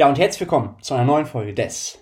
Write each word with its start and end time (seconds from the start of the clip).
Ja, 0.00 0.08
und 0.08 0.18
herzlich 0.18 0.40
willkommen 0.40 0.76
zu 0.80 0.94
einer 0.94 1.04
neuen 1.04 1.26
Folge 1.26 1.52
des 1.52 1.98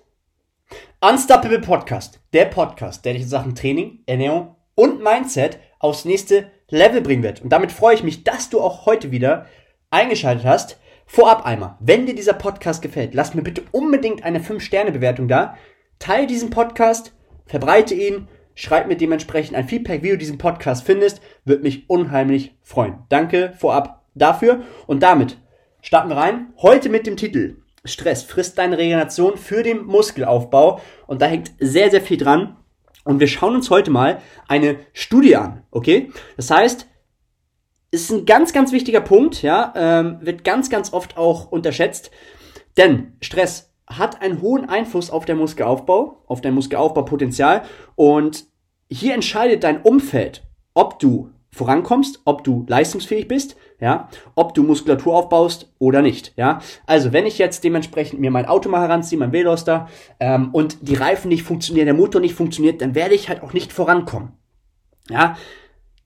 Unstoppable 1.01 1.59
Podcast. 1.59 2.21
Der 2.33 2.45
Podcast, 2.45 3.05
der 3.05 3.15
dich 3.15 3.23
in 3.23 3.29
Sachen 3.29 3.57
Training, 3.57 4.05
Ernährung 4.07 4.55
und 4.77 5.03
Mindset 5.03 5.59
aufs 5.81 6.05
nächste 6.05 6.49
Level 6.71 7.01
bringen 7.01 7.25
wird. 7.25 7.43
Und 7.43 7.49
damit 7.49 7.73
freue 7.73 7.97
ich 7.97 8.05
mich, 8.05 8.23
dass 8.23 8.51
du 8.51 8.61
auch 8.61 8.87
heute 8.87 9.11
wieder 9.11 9.47
eingeschaltet 9.91 10.45
hast. 10.45 10.79
Vorab 11.07 11.45
einmal, 11.45 11.77
wenn 11.81 12.07
dir 12.07 12.15
dieser 12.15 12.35
Podcast 12.35 12.83
gefällt, 12.83 13.15
lass 13.15 13.35
mir 13.35 13.43
bitte 13.43 13.65
unbedingt 13.73 14.23
eine 14.23 14.39
5-Sterne-Bewertung 14.39 15.27
da. 15.27 15.57
Teil 15.99 16.29
diesen 16.29 16.51
Podcast, 16.51 17.13
verbreite 17.47 17.97
ihn, 17.97 18.29
schreib 18.55 18.87
mir 18.87 18.97
dementsprechend 18.97 19.57
ein 19.57 19.67
Feedback, 19.67 20.05
wie 20.05 20.11
du 20.11 20.19
diesen 20.19 20.39
Podcast 20.39 20.85
findest. 20.85 21.21
Würde 21.45 21.65
mich 21.65 21.91
unheimlich 21.91 22.55
freuen. 22.63 23.01
Danke 23.09 23.55
vorab 23.59 24.05
dafür. 24.15 24.63
Und 24.87 25.03
damit 25.03 25.37
starten 25.83 26.11
wir 26.11 26.17
rein. 26.17 26.53
Heute 26.59 26.91
mit 26.91 27.05
dem 27.05 27.17
Titel 27.17 27.57
Stress 27.85 28.23
frisst 28.23 28.59
deine 28.59 28.79
Regeneration 28.79 29.37
für 29.37 29.63
den 29.63 29.85
Muskelaufbau 29.85 30.81
und 31.07 31.23
da 31.23 31.27
hängt 31.27 31.53
sehr, 31.61 31.91
sehr 31.91 32.01
viel 32.01 32.17
dran. 32.17 32.57
Und 33.05 33.21
wir 33.21 33.29
schauen 33.29 33.55
uns 33.55 33.71
heute 33.71 33.91
mal 33.91 34.21
eine 34.49 34.77
Studie 34.93 35.37
an, 35.37 35.63
okay? 35.71 36.11
Das 36.37 36.51
heißt, 36.51 36.87
ist 37.91 38.11
ein 38.11 38.27
ganz, 38.27 38.53
ganz 38.53 38.73
wichtiger 38.73 39.01
Punkt, 39.01 39.43
ja, 39.43 39.73
ähm, 39.75 40.19
wird 40.21 40.45
ganz, 40.45 40.69
ganz 40.69 40.93
oft 40.93 41.17
auch 41.17 41.51
unterschätzt, 41.51 42.11
denn 42.77 43.17
Stress 43.21 43.73
hat 43.87 44.21
einen 44.21 44.43
hohen 44.43 44.69
Einfluss 44.69 45.11
auf 45.11 45.25
den 45.25 45.39
Muskelaufbau, 45.39 46.23
auf 46.27 46.43
dein 46.43 46.53
Muskelaufbaupotenzial 46.53 47.63
und 47.95 48.45
hier 48.91 49.15
entscheidet 49.15 49.65
dein 49.65 49.81
Umfeld, 49.81 50.43
ob 50.75 50.99
du 50.99 51.31
vorankommst, 51.59 52.23
ob 52.25 52.45
du 52.45 52.65
leistungsfähig 52.69 53.29
bist, 53.29 53.57
ja, 53.81 54.09
ob 54.35 54.55
du 54.55 54.63
Muskulatur 54.63 55.15
aufbaust 55.15 55.73
oder 55.79 56.01
nicht, 56.01 56.33
ja. 56.37 56.61
Also 56.87 57.13
wenn 57.13 57.27
ich 57.27 57.39
jetzt 57.39 57.65
dementsprechend 57.65 58.21
mir 58.21 58.31
mein 58.31 58.47
Auto 58.47 58.69
mal 58.69 58.81
heranziehe, 58.81 59.19
mein 59.19 59.33
Veloster, 59.33 59.89
ähm, 60.21 60.51
und 60.53 60.89
die 60.89 60.95
Reifen 60.95 61.29
nicht 61.29 61.43
funktionieren, 61.43 61.87
der 61.87 61.95
Motor 61.95 62.21
nicht 62.21 62.35
funktioniert, 62.35 62.81
dann 62.81 62.95
werde 62.95 63.15
ich 63.15 63.29
halt 63.29 63.43
auch 63.43 63.53
nicht 63.53 63.73
vorankommen, 63.73 64.33
ja. 65.11 65.37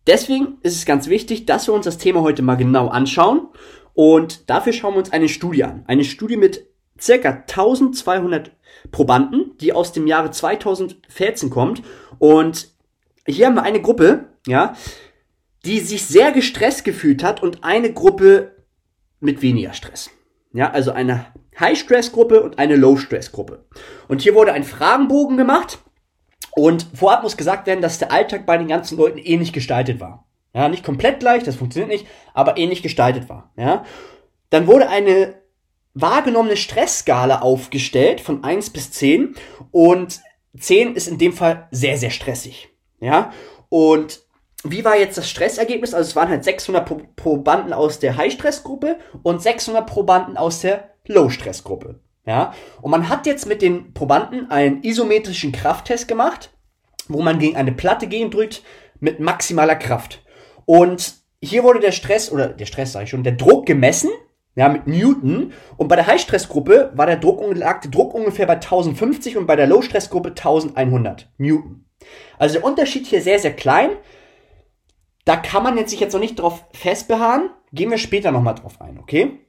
Deswegen 0.08 0.58
ist 0.62 0.74
es 0.74 0.84
ganz 0.84 1.06
wichtig, 1.08 1.46
dass 1.46 1.68
wir 1.68 1.74
uns 1.74 1.84
das 1.84 1.98
Thema 1.98 2.22
heute 2.22 2.42
mal 2.42 2.56
genau 2.56 2.88
anschauen 2.88 3.48
und 3.94 4.50
dafür 4.50 4.72
schauen 4.72 4.94
wir 4.94 4.98
uns 4.98 5.12
eine 5.12 5.28
Studie 5.28 5.62
an, 5.62 5.84
eine 5.86 6.02
Studie 6.02 6.36
mit 6.36 6.66
circa 7.00 7.30
1200 7.30 8.50
Probanden, 8.90 9.56
die 9.60 9.72
aus 9.72 9.92
dem 9.92 10.08
Jahre 10.08 10.30
2014 10.32 11.50
kommt 11.50 11.82
und 12.18 12.72
hier 13.26 13.46
haben 13.46 13.54
wir 13.54 13.62
eine 13.62 13.80
Gruppe, 13.80 14.28
ja, 14.46 14.74
die 15.64 15.80
sich 15.80 16.06
sehr 16.06 16.32
gestresst 16.32 16.84
gefühlt 16.84 17.22
hat 17.22 17.42
und 17.42 17.64
eine 17.64 17.92
Gruppe 17.92 18.56
mit 19.20 19.42
weniger 19.42 19.72
Stress. 19.72 20.10
Ja, 20.52 20.70
also 20.70 20.90
eine 20.92 21.26
High-Stress-Gruppe 21.58 22.42
und 22.42 22.58
eine 22.58 22.76
Low-Stress-Gruppe. 22.76 23.64
Und 24.08 24.22
hier 24.22 24.34
wurde 24.34 24.52
ein 24.52 24.64
Fragenbogen 24.64 25.36
gemacht 25.36 25.78
und 26.54 26.86
vorab 26.94 27.22
muss 27.22 27.36
gesagt 27.36 27.66
werden, 27.66 27.80
dass 27.80 27.98
der 27.98 28.12
Alltag 28.12 28.44
bei 28.46 28.58
den 28.58 28.68
ganzen 28.68 28.98
Leuten 28.98 29.18
ähnlich 29.18 29.52
gestaltet 29.52 30.00
war. 30.00 30.26
Ja, 30.54 30.68
nicht 30.68 30.84
komplett 30.84 31.20
gleich, 31.20 31.44
das 31.44 31.56
funktioniert 31.56 31.90
nicht, 31.90 32.06
aber 32.34 32.58
ähnlich 32.58 32.82
gestaltet 32.82 33.28
war. 33.28 33.52
Ja, 33.56 33.84
dann 34.50 34.66
wurde 34.66 34.88
eine 34.88 35.40
wahrgenommene 35.94 36.56
Stressskala 36.56 37.40
aufgestellt 37.40 38.20
von 38.20 38.44
1 38.44 38.70
bis 38.70 38.90
10 38.92 39.34
und 39.70 40.20
10 40.58 40.94
ist 40.94 41.08
in 41.08 41.18
dem 41.18 41.32
Fall 41.32 41.68
sehr, 41.70 41.96
sehr 41.96 42.10
stressig. 42.10 42.68
Ja, 43.00 43.32
und 43.70 44.22
wie 44.64 44.84
war 44.84 44.96
jetzt 44.96 45.18
das 45.18 45.28
Stressergebnis? 45.28 45.94
Also 45.94 46.10
es 46.10 46.16
waren 46.16 46.28
halt 46.28 46.44
600 46.44 47.16
Probanden 47.16 47.72
aus 47.72 47.98
der 47.98 48.16
High-Stress-Gruppe 48.16 48.98
und 49.22 49.42
600 49.42 49.86
Probanden 49.86 50.36
aus 50.36 50.60
der 50.60 50.90
Low-Stress-Gruppe. 51.06 52.00
Ja, 52.24 52.54
und 52.80 52.92
man 52.92 53.08
hat 53.08 53.26
jetzt 53.26 53.46
mit 53.46 53.62
den 53.62 53.94
Probanden 53.94 54.48
einen 54.50 54.84
isometrischen 54.84 55.50
Krafttest 55.50 56.06
gemacht, 56.06 56.50
wo 57.08 57.20
man 57.20 57.40
gegen 57.40 57.56
eine 57.56 57.72
Platte 57.72 58.06
gegendrückt 58.06 58.62
mit 59.00 59.18
maximaler 59.18 59.74
Kraft. 59.74 60.22
Und 60.64 61.14
hier 61.42 61.64
wurde 61.64 61.80
der 61.80 61.90
Stress, 61.90 62.30
oder 62.30 62.48
der 62.48 62.66
Stress 62.66 62.92
sage 62.92 63.04
ich 63.04 63.10
schon, 63.10 63.24
der 63.24 63.32
Druck 63.32 63.66
gemessen, 63.66 64.10
ja, 64.54 64.68
mit 64.68 64.86
Newton. 64.86 65.52
Und 65.76 65.88
bei 65.88 65.96
der 65.96 66.06
High-Stress-Gruppe 66.06 66.92
war 66.94 67.06
der 67.06 67.16
Druck, 67.16 67.42
der 67.52 67.90
Druck 67.90 68.14
ungefähr 68.14 68.46
bei 68.46 68.54
1050 68.54 69.36
und 69.36 69.46
bei 69.46 69.56
der 69.56 69.66
Low-Stress-Gruppe 69.66 70.28
1100 70.28 71.28
Newton. 71.38 71.86
Also 72.38 72.54
der 72.54 72.64
Unterschied 72.64 73.06
hier 73.06 73.22
sehr, 73.22 73.38
sehr 73.38 73.54
klein. 73.54 73.90
Da 75.24 75.36
kann 75.36 75.62
man 75.62 75.76
jetzt 75.76 75.90
sich 75.90 76.00
jetzt 76.00 76.12
noch 76.12 76.20
nicht 76.20 76.36
drauf 76.36 76.64
festbeharren. 76.72 77.50
Gehen 77.72 77.90
wir 77.90 77.98
später 77.98 78.32
nochmal 78.32 78.54
drauf 78.54 78.80
ein, 78.80 78.98
okay? 78.98 79.40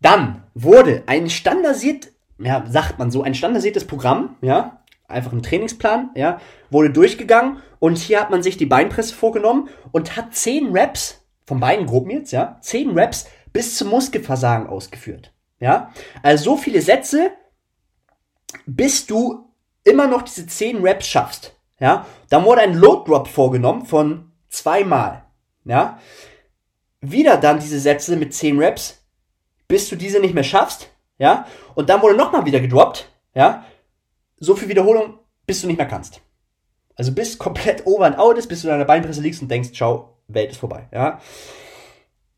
Dann 0.00 0.44
wurde 0.54 1.02
ein 1.06 1.28
standardisiert, 1.28 2.12
ja, 2.38 2.64
sagt 2.66 2.98
man 2.98 3.10
so, 3.10 3.22
ein 3.22 3.34
standardisiertes 3.34 3.86
Programm, 3.86 4.36
ja, 4.40 4.82
einfach 5.08 5.32
ein 5.32 5.42
Trainingsplan, 5.42 6.10
ja, 6.14 6.40
wurde 6.70 6.90
durchgegangen 6.90 7.58
und 7.78 7.98
hier 7.98 8.20
hat 8.20 8.30
man 8.30 8.42
sich 8.42 8.56
die 8.56 8.66
Beinpresse 8.66 9.14
vorgenommen 9.14 9.68
und 9.92 10.16
hat 10.16 10.34
10 10.34 10.72
Reps 10.72 11.26
von 11.46 11.60
beiden 11.60 11.86
Gruppen 11.86 12.10
jetzt, 12.10 12.32
ja, 12.32 12.58
10 12.62 12.92
Reps 12.92 13.28
bis 13.52 13.76
zum 13.76 13.88
Muskelversagen 13.88 14.68
ausgeführt, 14.68 15.34
ja. 15.58 15.92
Also 16.22 16.52
so 16.52 16.56
viele 16.56 16.80
Sätze, 16.80 17.32
bis 18.66 19.06
du 19.06 19.50
immer 19.84 20.06
noch 20.06 20.22
diese 20.22 20.46
10 20.46 20.80
Reps 20.80 21.06
schaffst, 21.08 21.56
ja. 21.78 22.06
Dann 22.30 22.44
wurde 22.44 22.62
ein 22.62 22.74
Load 22.74 23.10
Drop 23.10 23.28
vorgenommen 23.28 23.84
von 23.84 24.29
zweimal, 24.50 25.24
ja, 25.64 25.98
wieder 27.00 27.38
dann 27.38 27.60
diese 27.60 27.80
Sätze 27.80 28.16
mit 28.16 28.34
10 28.34 28.58
Reps, 28.58 29.02
bis 29.68 29.88
du 29.88 29.96
diese 29.96 30.20
nicht 30.20 30.34
mehr 30.34 30.44
schaffst, 30.44 30.90
ja, 31.18 31.46
und 31.74 31.88
dann 31.88 32.02
wurde 32.02 32.16
nochmal 32.16 32.44
wieder 32.44 32.60
gedroppt, 32.60 33.10
ja, 33.34 33.64
so 34.38 34.54
viel 34.54 34.68
Wiederholung, 34.68 35.18
bis 35.46 35.62
du 35.62 35.66
nicht 35.66 35.78
mehr 35.78 35.88
kannst. 35.88 36.20
Also 36.96 37.12
bis 37.12 37.38
komplett 37.38 37.86
over 37.86 38.04
and 38.04 38.18
out 38.18 38.36
ist, 38.36 38.48
bis 38.48 38.62
du 38.62 38.68
in 38.68 38.72
deiner 38.72 38.84
Beinpresse 38.84 39.22
liegst 39.22 39.40
und 39.40 39.50
denkst, 39.50 39.72
ciao, 39.72 40.18
Welt 40.28 40.50
ist 40.50 40.58
vorbei, 40.58 40.88
ja. 40.92 41.20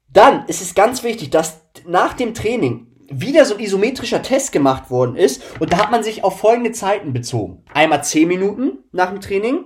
Dann 0.08 0.46
ist 0.46 0.60
es 0.60 0.74
ganz 0.74 1.02
wichtig, 1.02 1.30
dass 1.30 1.62
nach 1.86 2.12
dem 2.12 2.34
Training 2.34 2.86
wieder 3.08 3.44
so 3.44 3.54
ein 3.54 3.60
isometrischer 3.60 4.22
Test 4.22 4.52
gemacht 4.52 4.90
worden 4.90 5.16
ist 5.16 5.42
und 5.60 5.72
da 5.72 5.78
hat 5.78 5.90
man 5.90 6.02
sich 6.02 6.24
auf 6.24 6.38
folgende 6.38 6.72
Zeiten 6.72 7.12
bezogen. 7.12 7.64
Einmal 7.72 8.04
10 8.04 8.28
Minuten 8.28 8.84
nach 8.92 9.10
dem 9.10 9.20
Training, 9.20 9.64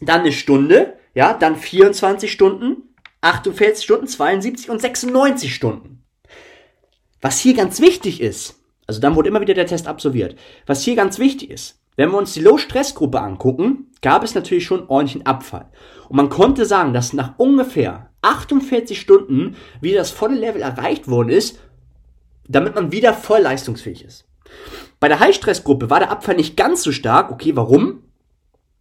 dann 0.00 0.20
eine 0.20 0.32
Stunde, 0.32 0.98
ja, 1.14 1.34
dann 1.34 1.56
24 1.56 2.30
Stunden, 2.30 2.94
48 3.20 3.84
Stunden, 3.84 4.06
72 4.06 4.70
und 4.70 4.80
96 4.80 5.54
Stunden. 5.54 6.04
Was 7.20 7.38
hier 7.38 7.54
ganz 7.54 7.80
wichtig 7.80 8.20
ist, 8.20 8.60
also 8.86 9.00
dann 9.00 9.14
wurde 9.14 9.28
immer 9.28 9.40
wieder 9.40 9.54
der 9.54 9.66
Test 9.66 9.86
absolviert. 9.86 10.36
Was 10.66 10.82
hier 10.82 10.96
ganz 10.96 11.18
wichtig 11.18 11.50
ist, 11.50 11.80
wenn 11.96 12.10
wir 12.10 12.18
uns 12.18 12.32
die 12.32 12.40
Low-Stress-Gruppe 12.40 13.20
angucken, 13.20 13.90
gab 14.00 14.24
es 14.24 14.34
natürlich 14.34 14.64
schon 14.64 14.88
ordentlichen 14.88 15.26
Abfall. 15.26 15.70
Und 16.08 16.16
man 16.16 16.30
konnte 16.30 16.64
sagen, 16.64 16.92
dass 16.92 17.12
nach 17.12 17.38
ungefähr 17.38 18.10
48 18.22 18.98
Stunden 18.98 19.56
wieder 19.80 19.98
das 19.98 20.10
volle 20.10 20.38
Level 20.38 20.62
erreicht 20.62 21.08
worden 21.08 21.28
ist, 21.28 21.58
damit 22.48 22.74
man 22.74 22.92
wieder 22.92 23.14
voll 23.14 23.40
leistungsfähig 23.40 24.04
ist. 24.04 24.26
Bei 25.00 25.08
der 25.08 25.20
High-Stress-Gruppe 25.20 25.90
war 25.90 26.00
der 26.00 26.10
Abfall 26.10 26.36
nicht 26.36 26.56
ganz 26.56 26.82
so 26.82 26.92
stark. 26.92 27.30
Okay, 27.30 27.56
warum? 27.56 28.04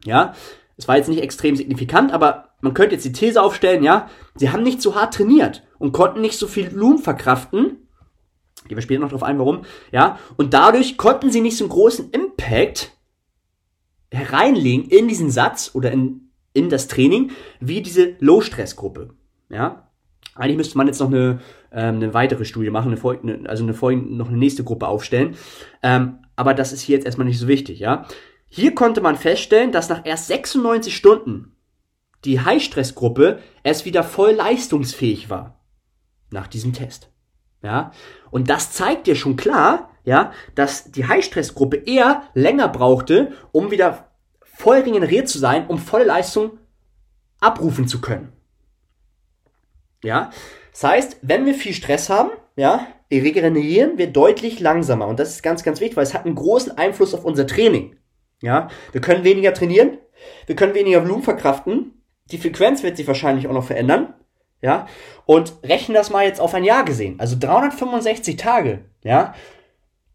Ja, 0.03 0.33
es 0.81 0.87
war 0.87 0.97
jetzt 0.97 1.09
nicht 1.09 1.21
extrem 1.21 1.55
signifikant, 1.55 2.11
aber 2.11 2.49
man 2.61 2.73
könnte 2.73 2.95
jetzt 2.95 3.05
die 3.05 3.11
These 3.11 3.39
aufstellen, 3.39 3.83
ja, 3.83 4.09
sie 4.35 4.49
haben 4.49 4.63
nicht 4.63 4.81
so 4.81 4.95
hart 4.95 5.13
trainiert 5.13 5.61
und 5.77 5.91
konnten 5.91 6.21
nicht 6.21 6.39
so 6.39 6.47
viel 6.47 6.73
Volumen 6.73 6.97
verkraften. 6.97 7.87
Gehen 8.67 8.77
wir 8.77 8.81
später 8.81 8.99
noch 8.99 9.11
drauf 9.11 9.21
ein, 9.21 9.37
warum, 9.37 9.61
ja, 9.91 10.17
und 10.37 10.55
dadurch 10.55 10.97
konnten 10.97 11.29
sie 11.29 11.41
nicht 11.41 11.55
so 11.55 11.65
einen 11.65 11.71
großen 11.71 12.09
Impact 12.09 12.97
hereinlegen 14.11 14.89
in 14.89 15.07
diesen 15.07 15.29
Satz 15.29 15.69
oder 15.75 15.91
in, 15.91 16.31
in 16.53 16.69
das 16.69 16.87
Training, 16.87 17.29
wie 17.59 17.83
diese 17.83 18.15
Low-Stress-Gruppe, 18.19 19.13
ja. 19.49 19.87
Eigentlich 20.33 20.57
müsste 20.57 20.77
man 20.79 20.87
jetzt 20.87 20.99
noch 20.99 21.09
eine, 21.09 21.41
ähm, 21.71 21.95
eine 21.97 22.13
weitere 22.15 22.45
Studie 22.45 22.71
machen, 22.71 22.97
eine, 22.97 23.49
also 23.49 23.63
eine, 23.63 23.73
noch 23.97 24.29
eine 24.29 24.37
nächste 24.37 24.63
Gruppe 24.63 24.87
aufstellen. 24.87 25.35
Ähm, 25.83 26.19
aber 26.35 26.53
das 26.53 26.71
ist 26.71 26.81
hier 26.81 26.95
jetzt 26.95 27.05
erstmal 27.05 27.27
nicht 27.27 27.37
so 27.37 27.47
wichtig, 27.47 27.79
ja. 27.79 28.07
Hier 28.53 28.75
konnte 28.75 28.99
man 28.99 29.15
feststellen, 29.15 29.71
dass 29.71 29.87
nach 29.87 30.01
erst 30.03 30.27
96 30.27 30.93
Stunden 30.93 31.55
die 32.25 32.41
High-Stress-Gruppe 32.41 33.39
erst 33.63 33.85
wieder 33.85 34.03
voll 34.03 34.31
leistungsfähig 34.31 35.29
war. 35.29 35.63
Nach 36.31 36.47
diesem 36.47 36.73
Test. 36.73 37.09
Ja. 37.63 37.91
Und 38.29 38.49
das 38.49 38.73
zeigt 38.73 39.07
dir 39.07 39.15
schon 39.15 39.37
klar, 39.37 39.89
ja, 40.03 40.33
dass 40.53 40.91
die 40.91 41.07
High-Stress-Gruppe 41.07 41.77
eher 41.77 42.23
länger 42.33 42.67
brauchte, 42.67 43.31
um 43.53 43.71
wieder 43.71 44.11
voll 44.41 44.79
regeneriert 44.79 45.29
zu 45.29 45.39
sein, 45.39 45.67
um 45.67 45.77
volle 45.77 46.03
Leistung 46.03 46.59
abrufen 47.39 47.87
zu 47.87 48.01
können. 48.01 48.33
Ja. 50.03 50.29
Das 50.73 50.83
heißt, 50.83 51.17
wenn 51.21 51.45
wir 51.45 51.53
viel 51.53 51.73
Stress 51.73 52.09
haben, 52.09 52.31
ja, 52.57 52.85
regenerieren 53.09 53.97
wir 53.97 54.07
deutlich 54.07 54.59
langsamer. 54.59 55.07
Und 55.07 55.21
das 55.21 55.29
ist 55.29 55.41
ganz, 55.41 55.63
ganz 55.63 55.79
wichtig, 55.79 55.95
weil 55.95 56.03
es 56.03 56.13
hat 56.13 56.25
einen 56.25 56.35
großen 56.35 56.77
Einfluss 56.77 57.13
auf 57.13 57.23
unser 57.23 57.47
Training. 57.47 57.95
Ja, 58.41 58.69
wir 58.91 59.01
können 59.01 59.23
weniger 59.23 59.53
trainieren, 59.53 59.97
wir 60.47 60.55
können 60.55 60.73
weniger 60.73 61.03
Volumen 61.03 61.23
verkraften, 61.23 62.03
die 62.31 62.37
Frequenz 62.37 62.83
wird 62.83 62.97
sich 62.97 63.07
wahrscheinlich 63.07 63.47
auch 63.47 63.53
noch 63.53 63.65
verändern. 63.65 64.13
Ja, 64.63 64.87
und 65.25 65.55
rechnen 65.63 65.95
das 65.95 66.11
mal 66.11 66.25
jetzt 66.25 66.39
auf 66.39 66.53
ein 66.53 66.63
Jahr 66.63 66.85
gesehen, 66.85 67.19
also 67.19 67.35
365 67.39 68.35
Tage, 68.35 68.85
ja, 69.03 69.33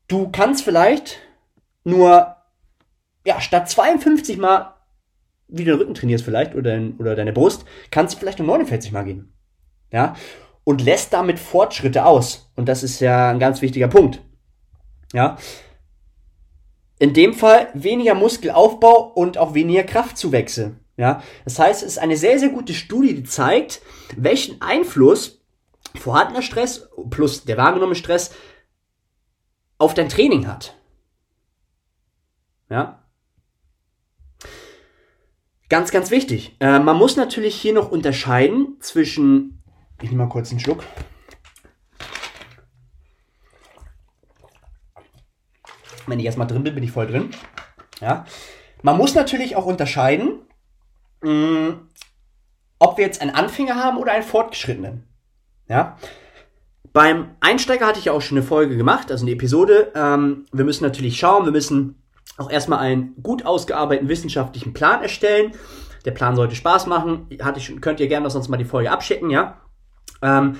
du 0.08 0.28
kannst 0.30 0.62
vielleicht 0.62 1.18
nur, 1.84 2.36
ja, 3.24 3.40
statt 3.40 3.68
52 3.68 4.38
Mal, 4.38 4.74
wie 5.48 5.64
du 5.64 5.72
den 5.72 5.80
Rücken 5.80 5.94
trainierst 5.94 6.24
vielleicht, 6.24 6.54
oder, 6.54 6.70
dein, 6.70 6.96
oder 6.98 7.16
deine 7.16 7.32
Brust, 7.32 7.64
kannst 7.90 8.14
du 8.14 8.18
vielleicht 8.18 8.38
nur 8.38 8.46
49 8.46 8.92
Mal 8.92 9.04
gehen. 9.04 9.32
Ja, 9.92 10.14
und 10.64 10.82
lässt 10.82 11.12
damit 11.12 11.38
Fortschritte 11.38 12.04
aus. 12.04 12.50
Und 12.56 12.68
das 12.68 12.82
ist 12.82 12.98
ja 13.00 13.30
ein 13.30 13.38
ganz 13.38 13.62
wichtiger 13.62 13.86
Punkt. 13.86 14.20
Ja, 15.12 15.36
in 16.98 17.12
dem 17.12 17.34
Fall 17.34 17.68
weniger 17.74 18.14
Muskelaufbau 18.14 19.12
und 19.14 19.38
auch 19.38 19.54
weniger 19.54 19.82
Kraftzuwächse. 19.82 20.76
Ja, 20.96 21.22
das 21.44 21.58
heißt, 21.58 21.82
es 21.82 21.92
ist 21.92 21.98
eine 21.98 22.16
sehr, 22.16 22.38
sehr 22.38 22.48
gute 22.48 22.72
Studie, 22.72 23.14
die 23.14 23.24
zeigt, 23.24 23.82
welchen 24.16 24.62
Einfluss 24.62 25.42
vorhandener 25.94 26.42
Stress 26.42 26.88
plus 27.10 27.44
der 27.44 27.58
wahrgenommene 27.58 27.96
Stress 27.96 28.34
auf 29.78 29.92
dein 29.92 30.08
Training 30.08 30.46
hat. 30.46 30.74
Ja. 32.70 33.02
Ganz, 35.68 35.90
ganz 35.90 36.10
wichtig. 36.10 36.56
Äh, 36.60 36.78
man 36.78 36.96
muss 36.96 37.16
natürlich 37.16 37.54
hier 37.56 37.74
noch 37.74 37.90
unterscheiden 37.90 38.76
zwischen. 38.80 39.62
Ich 40.00 40.10
nehme 40.10 40.24
mal 40.24 40.30
kurz 40.30 40.50
einen 40.50 40.60
Schluck. 40.60 40.84
Wenn 46.06 46.18
ich 46.18 46.26
erstmal 46.26 46.46
drin 46.46 46.64
bin, 46.64 46.74
bin 46.74 46.84
ich 46.84 46.92
voll 46.92 47.06
drin. 47.06 47.30
Ja. 48.00 48.24
Man 48.82 48.96
muss 48.96 49.14
natürlich 49.14 49.56
auch 49.56 49.66
unterscheiden, 49.66 50.40
mh, 51.22 51.30
mm, 51.30 51.88
ob 52.78 52.98
wir 52.98 53.04
jetzt 53.04 53.22
einen 53.22 53.34
Anfänger 53.34 53.76
haben 53.76 53.98
oder 53.98 54.12
einen 54.12 54.22
Fortgeschrittenen. 54.22 55.04
Ja. 55.68 55.96
Beim 56.92 57.36
Einsteiger 57.40 57.86
hatte 57.86 57.98
ich 57.98 58.06
ja 58.06 58.12
auch 58.12 58.22
schon 58.22 58.38
eine 58.38 58.46
Folge 58.46 58.76
gemacht, 58.76 59.10
also 59.10 59.24
eine 59.24 59.32
Episode. 59.32 59.92
Ähm, 59.94 60.46
wir 60.52 60.64
müssen 60.64 60.84
natürlich 60.84 61.18
schauen, 61.18 61.44
wir 61.44 61.52
müssen 61.52 62.02
auch 62.38 62.50
erstmal 62.50 62.80
einen 62.80 63.20
gut 63.22 63.44
ausgearbeiteten 63.44 64.08
wissenschaftlichen 64.08 64.72
Plan 64.72 65.02
erstellen. 65.02 65.52
Der 66.04 66.12
Plan 66.12 66.36
sollte 66.36 66.54
Spaß 66.54 66.86
machen. 66.86 67.28
Hatte 67.42 67.58
ich, 67.58 67.80
könnt 67.80 68.00
ihr 68.00 68.08
gerne 68.08 68.30
sonst 68.30 68.48
mal 68.48 68.56
die 68.56 68.64
Folge 68.64 68.90
abschicken, 68.90 69.30
ja. 69.30 69.60
Ähm, 70.22 70.56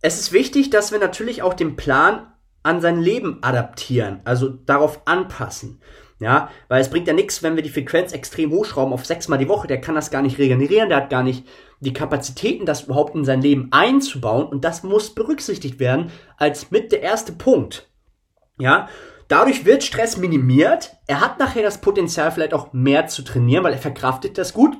es 0.00 0.18
ist 0.18 0.32
wichtig, 0.32 0.70
dass 0.70 0.92
wir 0.92 0.98
natürlich 0.98 1.42
auch 1.42 1.54
den 1.54 1.76
Plan 1.76 2.26
an 2.66 2.80
sein 2.80 3.00
Leben 3.00 3.38
adaptieren, 3.42 4.20
also 4.24 4.48
darauf 4.48 5.00
anpassen. 5.06 5.80
Ja, 6.18 6.50
weil 6.68 6.80
es 6.80 6.88
bringt 6.88 7.06
ja 7.06 7.12
nichts, 7.12 7.42
wenn 7.42 7.56
wir 7.56 7.62
die 7.62 7.68
Frequenz 7.68 8.12
extrem 8.12 8.50
hochschrauben 8.50 8.94
auf 8.94 9.04
sechsmal 9.04 9.38
die 9.38 9.48
Woche. 9.48 9.66
Der 9.66 9.82
kann 9.82 9.94
das 9.94 10.10
gar 10.10 10.22
nicht 10.22 10.38
regenerieren, 10.38 10.88
der 10.88 10.98
hat 10.98 11.10
gar 11.10 11.22
nicht 11.22 11.46
die 11.80 11.92
Kapazitäten, 11.92 12.64
das 12.64 12.84
überhaupt 12.84 13.14
in 13.14 13.26
sein 13.26 13.42
Leben 13.42 13.68
einzubauen. 13.70 14.46
Und 14.46 14.64
das 14.64 14.82
muss 14.82 15.14
berücksichtigt 15.14 15.78
werden 15.78 16.10
als 16.38 16.70
mit 16.70 16.90
der 16.90 17.02
erste 17.02 17.32
Punkt. 17.32 17.90
Ja, 18.58 18.88
dadurch 19.28 19.66
wird 19.66 19.84
Stress 19.84 20.16
minimiert. 20.16 20.96
Er 21.06 21.20
hat 21.20 21.38
nachher 21.38 21.62
das 21.62 21.82
Potenzial, 21.82 22.32
vielleicht 22.32 22.54
auch 22.54 22.72
mehr 22.72 23.08
zu 23.08 23.22
trainieren, 23.22 23.62
weil 23.62 23.74
er 23.74 23.78
verkraftet 23.78 24.38
das 24.38 24.54
gut. 24.54 24.74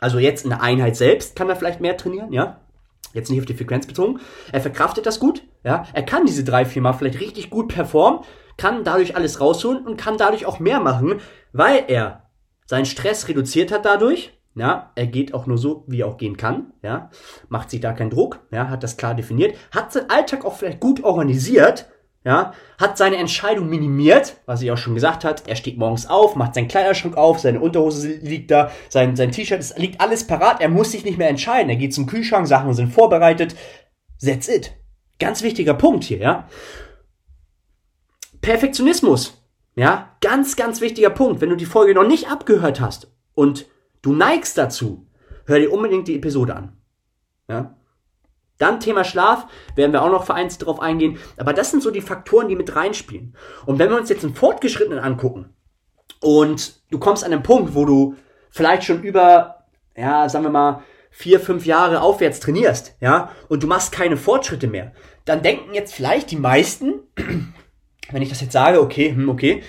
Also 0.00 0.18
jetzt 0.18 0.44
in 0.44 0.50
der 0.50 0.62
Einheit 0.62 0.96
selbst 0.96 1.36
kann 1.36 1.50
er 1.50 1.56
vielleicht 1.56 1.82
mehr 1.82 1.98
trainieren, 1.98 2.32
ja. 2.32 2.61
Jetzt 3.12 3.30
nicht 3.30 3.40
auf 3.40 3.46
die 3.46 3.54
Frequenz 3.54 3.86
bezogen. 3.86 4.20
Er 4.52 4.60
verkraftet 4.60 5.06
das 5.06 5.20
gut, 5.20 5.42
ja. 5.64 5.86
Er 5.92 6.02
kann 6.02 6.24
diese 6.24 6.44
drei, 6.44 6.64
vier 6.64 6.82
Mal 6.82 6.94
vielleicht 6.94 7.20
richtig 7.20 7.50
gut 7.50 7.68
performen 7.68 8.20
kann 8.56 8.84
dadurch 8.84 9.16
alles 9.16 9.40
rausholen 9.40 9.86
und 9.86 9.96
kann 9.96 10.18
dadurch 10.18 10.46
auch 10.46 10.60
mehr 10.60 10.80
machen, 10.80 11.20
weil 11.52 11.84
er 11.88 12.30
seinen 12.66 12.86
Stress 12.86 13.28
reduziert 13.28 13.72
hat 13.72 13.84
dadurch. 13.84 14.38
Ja, 14.54 14.92
er 14.96 15.06
geht 15.06 15.32
auch 15.32 15.46
nur 15.46 15.56
so, 15.56 15.84
wie 15.86 16.02
er 16.02 16.08
auch 16.08 16.18
gehen 16.18 16.36
kann. 16.36 16.74
Ja, 16.82 17.10
macht 17.48 17.70
sich 17.70 17.80
da 17.80 17.92
keinen 17.92 18.10
Druck. 18.10 18.40
Ja, 18.50 18.68
hat 18.68 18.82
das 18.82 18.98
klar 18.98 19.14
definiert, 19.14 19.56
hat 19.70 19.92
seinen 19.92 20.10
Alltag 20.10 20.44
auch 20.44 20.54
vielleicht 20.54 20.80
gut 20.80 21.02
organisiert. 21.02 21.90
Ja, 22.24 22.52
hat 22.78 22.96
seine 22.96 23.16
Entscheidung 23.16 23.68
minimiert, 23.68 24.36
was 24.46 24.62
ich 24.62 24.70
auch 24.70 24.76
schon 24.76 24.94
gesagt 24.94 25.24
hat. 25.24 25.48
Er 25.48 25.56
steht 25.56 25.76
morgens 25.76 26.06
auf, 26.06 26.36
macht 26.36 26.54
seinen 26.54 26.68
Kleiderschrank 26.68 27.16
auf, 27.16 27.40
seine 27.40 27.58
Unterhose 27.58 28.08
liegt 28.08 28.52
da, 28.52 28.70
sein, 28.88 29.16
sein 29.16 29.32
T-Shirt, 29.32 29.76
liegt 29.76 30.00
alles 30.00 30.26
parat. 30.26 30.60
Er 30.60 30.68
muss 30.68 30.92
sich 30.92 31.04
nicht 31.04 31.18
mehr 31.18 31.28
entscheiden. 31.28 31.68
Er 31.68 31.76
geht 31.76 31.92
zum 31.92 32.06
Kühlschrank, 32.06 32.46
Sachen 32.46 32.74
sind 32.74 32.92
vorbereitet. 32.92 33.56
That's 34.24 34.48
it. 34.48 34.72
Ganz 35.18 35.42
wichtiger 35.42 35.74
Punkt 35.74 36.04
hier, 36.04 36.18
ja. 36.18 36.48
Perfektionismus. 38.40 39.42
Ja, 39.74 40.16
ganz, 40.20 40.54
ganz 40.54 40.80
wichtiger 40.80 41.10
Punkt. 41.10 41.40
Wenn 41.40 41.50
du 41.50 41.56
die 41.56 41.66
Folge 41.66 41.94
noch 41.94 42.06
nicht 42.06 42.30
abgehört 42.30 42.80
hast 42.80 43.10
und 43.34 43.66
du 44.02 44.12
neigst 44.12 44.56
dazu, 44.58 45.08
hör 45.46 45.58
dir 45.58 45.72
unbedingt 45.72 46.06
die 46.06 46.16
Episode 46.16 46.54
an. 46.54 46.76
Ja. 47.48 47.76
Dann 48.62 48.78
Thema 48.78 49.02
Schlaf, 49.02 49.46
werden 49.74 49.92
wir 49.92 50.02
auch 50.02 50.10
noch 50.10 50.24
vereinzelt 50.24 50.62
darauf 50.62 50.80
eingehen. 50.80 51.18
Aber 51.36 51.52
das 51.52 51.72
sind 51.72 51.82
so 51.82 51.90
die 51.90 52.00
Faktoren, 52.00 52.46
die 52.46 52.54
mit 52.54 52.76
reinspielen. 52.76 53.34
Und 53.66 53.80
wenn 53.80 53.90
wir 53.90 53.96
uns 53.96 54.08
jetzt 54.08 54.24
einen 54.24 54.36
Fortgeschrittenen 54.36 55.00
angucken 55.00 55.52
und 56.20 56.80
du 56.92 57.00
kommst 57.00 57.24
an 57.24 57.32
einen 57.32 57.42
Punkt, 57.42 57.74
wo 57.74 57.84
du 57.84 58.14
vielleicht 58.50 58.84
schon 58.84 59.02
über, 59.02 59.64
ja, 59.96 60.28
sagen 60.28 60.44
wir 60.44 60.50
mal, 60.50 60.84
vier, 61.10 61.40
fünf 61.40 61.66
Jahre 61.66 62.00
aufwärts 62.02 62.38
trainierst, 62.38 62.94
ja, 63.00 63.30
und 63.48 63.64
du 63.64 63.66
machst 63.66 63.90
keine 63.90 64.16
Fortschritte 64.16 64.68
mehr, 64.68 64.92
dann 65.24 65.42
denken 65.42 65.74
jetzt 65.74 65.92
vielleicht 65.92 66.30
die 66.30 66.36
meisten, 66.36 67.00
wenn 68.12 68.22
ich 68.22 68.28
das 68.28 68.40
jetzt 68.40 68.52
sage, 68.52 68.80
okay, 68.80 69.10
hm, 69.10 69.28
okay. 69.28 69.64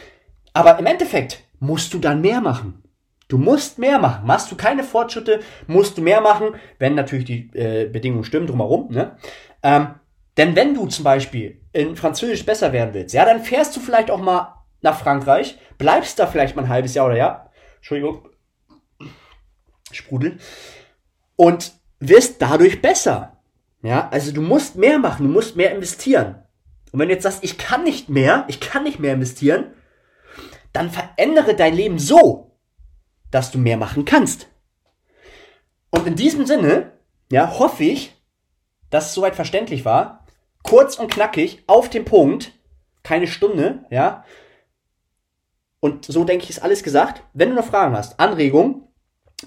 Aber 0.54 0.78
im 0.78 0.86
Endeffekt 0.86 1.44
musst 1.60 1.96
du 1.96 1.98
dann 1.98 2.22
mehr 2.22 2.42
machen. 2.42 2.83
Du 3.28 3.38
musst 3.38 3.80
mehr 3.80 4.00
machen. 4.00 4.26
Machst 4.26 4.52
du 4.52 4.56
keine 4.56 4.84
Fortschritte, 4.84 5.40
musst 5.68 5.98
du 5.98 6.02
mehr 6.02 6.22
machen, 6.22 6.56
wenn 6.80 6.96
natürlich 6.96 7.26
die 7.26 7.50
äh, 7.54 7.90
Bedingungen 7.90 8.24
stimmen 8.24 8.48
drumherum. 8.48 8.92
Ne? 8.92 9.18
Ähm, 9.64 9.96
denn 10.38 10.56
wenn 10.56 10.74
du 10.74 10.88
zum 10.88 11.04
Beispiel 11.04 11.62
in 11.72 11.96
Französisch 11.96 12.46
besser 12.46 12.74
werden 12.74 12.94
willst, 12.94 13.14
ja, 13.14 13.26
dann 13.26 13.44
fährst 13.44 13.76
du 13.76 13.80
vielleicht 13.80 14.10
auch 14.10 14.22
mal 14.22 14.66
nach 14.82 15.00
Frankreich, 15.00 15.58
bleibst 15.78 16.20
da 16.20 16.28
vielleicht 16.28 16.56
mal 16.56 16.64
ein 16.64 16.70
halbes 16.70 16.94
Jahr 16.94 17.06
oder 17.08 17.18
ja, 17.18 17.50
Entschuldigung, 17.78 18.28
Sprudel, 19.92 20.38
und 21.36 21.74
wirst 22.00 22.42
dadurch 22.42 22.82
besser. 22.82 23.38
Ja, 23.82 24.10
also 24.12 24.32
du 24.32 24.42
musst 24.42 24.76
mehr 24.76 24.98
machen, 24.98 25.28
du 25.28 25.32
musst 25.32 25.56
mehr 25.56 25.74
investieren. 25.74 26.44
Und 26.92 27.00
wenn 27.00 27.10
du 27.10 27.14
jetzt 27.14 27.24
sagst, 27.24 27.44
ich 27.44 27.58
kann 27.58 27.84
nicht 27.84 28.10
mehr, 28.10 28.46
ich 28.48 28.60
kann 28.60 28.84
nicht 28.84 29.00
mehr 29.00 29.14
investieren, 29.14 29.74
dann 30.72 30.90
verändere 30.90 31.56
dein 31.56 31.76
Leben 31.76 32.00
so, 32.00 32.53
dass 33.34 33.52
du 33.52 33.58
mehr 33.58 33.78
machen 33.78 34.06
kannst. 34.06 34.48
Und 35.90 36.06
in 36.06 36.16
diesem 36.16 36.46
Sinne, 36.46 36.92
ja, 37.32 37.58
hoffe 37.58 37.84
ich, 37.84 38.14
dass 38.90 39.08
es 39.08 39.14
soweit 39.16 39.36
verständlich 39.36 39.86
war. 39.86 40.26
Kurz 40.62 40.98
und 40.98 41.12
knackig, 41.12 41.64
auf 41.66 41.90
den 41.90 42.06
Punkt, 42.06 42.52
keine 43.02 43.28
Stunde, 43.28 43.86
ja. 43.90 44.24
Und 45.80 46.06
so 46.06 46.24
denke 46.24 46.44
ich, 46.44 46.52
ist 46.52 46.64
alles 46.64 46.84
gesagt. 46.84 47.24
Wenn 47.34 47.50
du 47.50 47.56
noch 47.56 47.66
Fragen 47.66 47.98
hast, 47.98 48.20
Anregungen, 48.20 48.88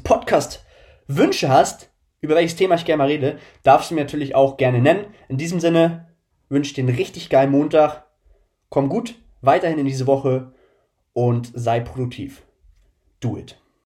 Podcast, 0.02 0.64
Wünsche 1.06 1.48
hast, 1.48 1.90
über 2.20 2.34
welches 2.34 2.56
Thema 2.56 2.74
ich 2.74 2.84
gerne 2.84 2.98
mal 2.98 3.08
rede, 3.08 3.38
darfst 3.62 3.90
du 3.90 3.94
mir 3.94 4.02
natürlich 4.02 4.34
auch 4.34 4.56
gerne 4.56 4.80
nennen. 4.80 5.06
In 5.28 5.38
diesem 5.38 5.60
Sinne, 5.60 6.08
wünsche 6.48 6.74
dir 6.74 6.82
einen 6.82 6.96
richtig 6.96 7.30
geilen 7.30 7.52
Montag. 7.52 8.04
Komm 8.68 8.88
gut 8.88 9.14
weiterhin 9.42 9.78
in 9.78 9.86
diese 9.86 10.08
Woche 10.08 10.52
und 11.12 11.52
sei 11.54 11.80
produktiv. 11.80 12.42
Do 13.20 13.36
it. 13.36 13.56